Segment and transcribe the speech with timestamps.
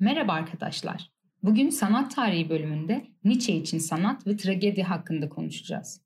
[0.00, 1.10] Merhaba arkadaşlar.
[1.42, 6.02] Bugün sanat tarihi bölümünde Nietzsche için sanat ve tragedi hakkında konuşacağız.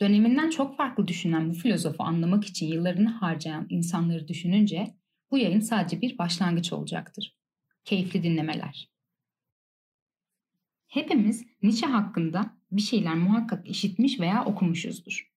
[0.00, 4.94] Döneminden çok farklı düşünen bu filozofu anlamak için yıllarını harcayan insanları düşününce
[5.30, 7.36] bu yayın sadece bir başlangıç olacaktır.
[7.84, 8.90] Keyifli dinlemeler.
[10.88, 15.33] Hepimiz Nietzsche hakkında bir şeyler muhakkak işitmiş veya okumuşuzdur.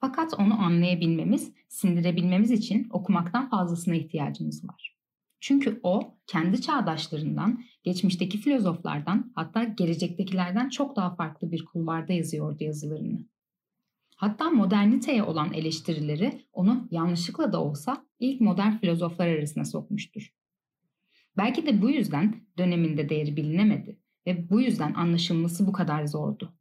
[0.00, 4.96] Fakat onu anlayabilmemiz, sindirebilmemiz için okumaktan fazlasına ihtiyacımız var.
[5.40, 13.26] Çünkü o kendi çağdaşlarından, geçmişteki filozoflardan hatta gelecektekilerden çok daha farklı bir kulvarda yazıyordu yazılarını.
[14.16, 20.34] Hatta moderniteye olan eleştirileri onu yanlışlıkla da olsa ilk modern filozoflar arasına sokmuştur.
[21.36, 26.54] Belki de bu yüzden döneminde değeri bilinemedi ve bu yüzden anlaşılması bu kadar zordu.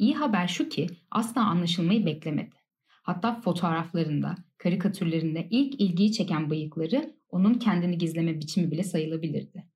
[0.00, 2.56] İyi haber şu ki asla anlaşılmayı beklemedi.
[2.86, 9.66] Hatta fotoğraflarında, karikatürlerinde ilk ilgiyi çeken bıyıkları onun kendini gizleme biçimi bile sayılabilirdi.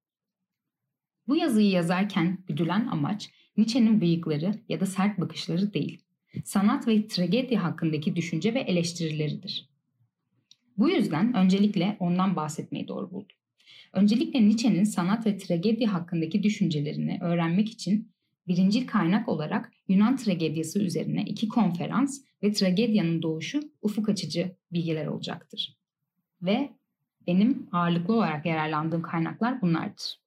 [1.28, 6.04] Bu yazıyı yazarken güdülen amaç Nietzsche'nin bıyıkları ya da sert bakışları değil,
[6.44, 9.68] sanat ve tragedi hakkındaki düşünce ve eleştirileridir.
[10.78, 13.36] Bu yüzden öncelikle ondan bahsetmeyi doğru buldum.
[13.92, 18.13] Öncelikle Nietzsche'nin sanat ve tragedi hakkındaki düşüncelerini öğrenmek için
[18.46, 25.78] birincil kaynak olarak Yunan tragediyası üzerine iki konferans ve tragedyanın doğuşu ufuk açıcı bilgiler olacaktır.
[26.42, 26.72] Ve
[27.26, 30.20] benim ağırlıklı olarak yararlandığım kaynaklar bunlardır.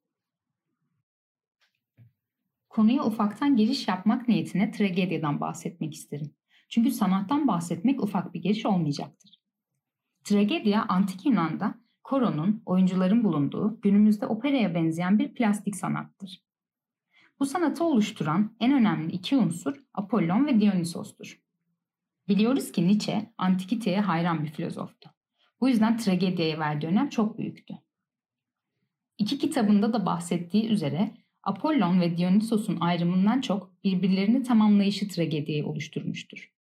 [2.70, 6.34] Konuya ufaktan giriş yapmak niyetine tragedyadan bahsetmek isterim.
[6.70, 9.40] Çünkü sanattan bahsetmek ufak bir giriş olmayacaktır.
[10.23, 16.47] Tragedya antik Yunan'da koronun, oyuncuların bulunduğu günümüzde operaya benzeyen bir plastik sanattır.
[17.40, 21.42] Bu sanatı oluşturan en önemli iki unsur Apollon ve Dionysos'tur.
[22.28, 25.10] Biliyoruz ki Nietzsche antikiteye hayran bir filozoftu.
[25.62, 27.74] Bu yüzden tragediye verdiği önem çok büyüktü.
[29.17, 31.11] İki kitabında da bahsettiği üzere
[31.44, 36.52] Apollon ve Dionysos'un ayrımından çok birbirlerini tamamlayışı tragediyi oluşturmuştur.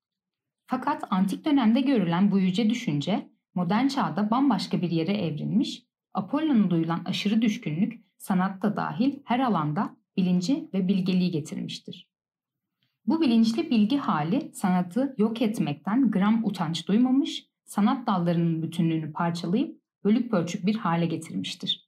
[0.66, 5.82] Fakat antik dönemde görülen bu yüce düşünce modern çağda bambaşka bir yere evrilmiş,
[6.14, 12.08] Apollon'a duyulan aşırı düşkünlük sanatta dahil her alanda bilinci ve bilgeliği getirmiştir.
[13.06, 20.30] Bu bilinçli bilgi hali sanatı yok etmekten gram utanç duymamış, sanat dallarının bütünlüğünü parçalayıp bölük
[20.30, 21.86] pörçük bir hale getirmiştir.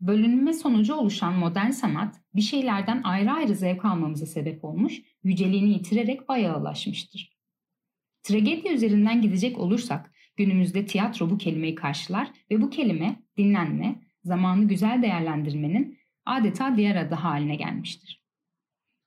[0.00, 6.28] Bölünme sonucu oluşan modern sanat bir şeylerden ayrı ayrı zevk almamıza sebep olmuş, yüceliğini yitirerek
[6.28, 7.36] bayağılaşmıştır.
[8.22, 15.02] Tragedi üzerinden gidecek olursak günümüzde tiyatro bu kelimeyi karşılar ve bu kelime dinlenme, zamanı güzel
[15.02, 18.24] değerlendirmenin adeta diğer adı haline gelmiştir.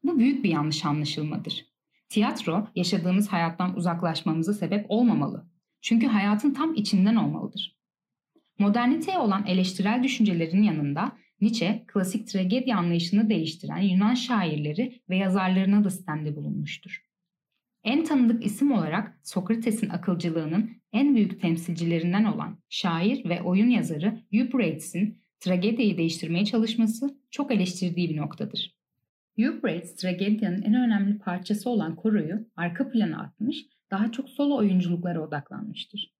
[0.03, 1.66] Bu büyük bir yanlış anlaşılmadır.
[2.09, 5.47] Tiyatro yaşadığımız hayattan uzaklaşmamıza sebep olmamalı.
[5.81, 7.78] Çünkü hayatın tam içinden olmalıdır.
[8.59, 15.90] Moderniteye olan eleştirel düşüncelerin yanında Nietzsche klasik tragedi anlayışını değiştiren Yunan şairleri ve yazarlarına da
[15.90, 17.06] sistemde bulunmuştur.
[17.84, 25.22] En tanıdık isim olarak Sokrates'in akılcılığının en büyük temsilcilerinden olan şair ve oyun yazarı Euprates'in
[25.43, 28.75] tragediyi değiştirmeye çalışması çok eleştirdiği bir noktadır.
[29.37, 36.13] Euphrates tragedyanın en önemli parçası olan koroyu arka plana atmış, daha çok solo oyunculuklara odaklanmıştır.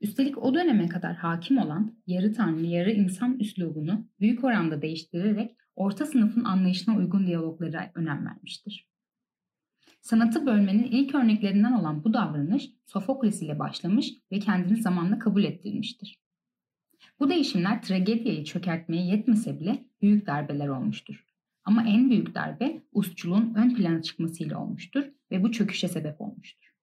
[0.00, 6.06] Üstelik o döneme kadar hakim olan yarı tanrı yarı insan üslubunu büyük oranda değiştirerek orta
[6.06, 8.88] sınıfın anlayışına uygun diyaloglara önem vermiştir.
[10.00, 16.23] Sanatı bölmenin ilk örneklerinden olan bu davranış Sofokles ile başlamış ve kendini zamanla kabul ettirmiştir.
[17.20, 21.24] Bu değişimler tragediyi çökertmeye yetmese bile büyük darbeler olmuştur.
[21.64, 26.74] Ama en büyük darbe ustçuluğun ön plana çıkmasıyla olmuştur ve bu çöküşe sebep olmuştur.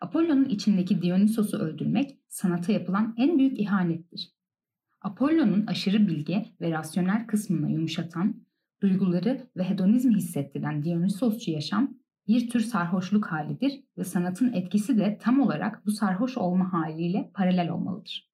[0.00, 4.32] Apollon'un içindeki Dionysos'u öldürmek sanata yapılan en büyük ihanettir.
[5.00, 8.46] Apollon'un aşırı bilge ve rasyonel kısmını yumuşatan,
[8.82, 11.94] duyguları ve hedonizmi hissettiren Dionysosçu yaşam
[12.28, 17.70] bir tür sarhoşluk halidir ve sanatın etkisi de tam olarak bu sarhoş olma haliyle paralel
[17.70, 18.29] olmalıdır.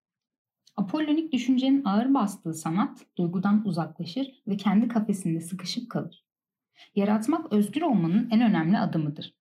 [0.76, 6.25] Apollonik düşüncenin ağır bastığı sanat duygudan uzaklaşır ve kendi kafesinde sıkışıp kalır.
[6.94, 9.34] Yaratmak özgür olmanın en önemli adımıdır.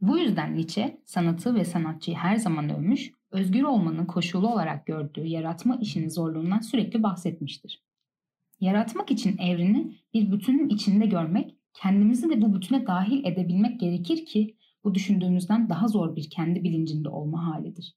[0.00, 5.76] Bu yüzden Nietzsche sanatı ve sanatçıyı her zaman övmüş, özgür olmanın koşulu olarak gördüğü yaratma
[5.80, 7.82] işinin zorluğundan sürekli bahsetmiştir.
[8.60, 14.56] Yaratmak için evreni bir bütünün içinde görmek, kendimizi de bu bütüne dahil edebilmek gerekir ki
[14.84, 17.96] bu düşündüğümüzden daha zor bir kendi bilincinde olma halidir.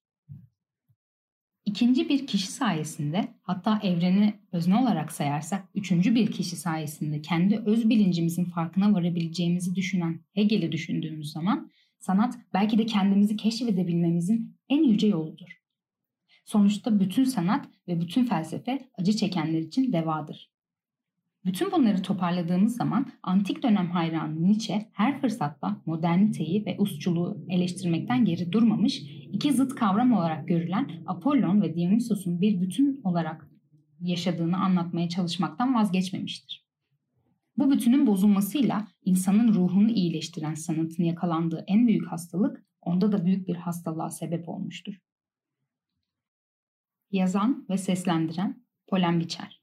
[1.70, 7.90] İkinci bir kişi sayesinde hatta evreni özne olarak sayarsak üçüncü bir kişi sayesinde kendi öz
[7.90, 15.62] bilincimizin farkına varabileceğimizi düşünen Hegel'i düşündüğümüz zaman Sanat belki de kendimizi keşfedebilmemizin en yüce yoludur.
[16.46, 20.52] Sonuçta bütün sanat ve bütün felsefe acı çekenler için devadır.
[21.46, 28.52] Bütün bunları toparladığımız zaman antik dönem hayranı Nietzsche her fırsatta moderniteyi ve usçuluğu eleştirmekten geri
[28.52, 29.02] durmamış,
[29.32, 33.50] iki zıt kavram olarak görülen Apollon ve Dionysos'un bir bütün olarak
[34.00, 36.66] yaşadığını anlatmaya çalışmaktan vazgeçmemiştir.
[37.58, 43.56] Bu bütünün bozulmasıyla insanın ruhunu iyileştiren sanatın yakalandığı en büyük hastalık onda da büyük bir
[43.56, 44.94] hastalığa sebep olmuştur.
[47.12, 49.59] Yazan ve seslendiren Polen Biçer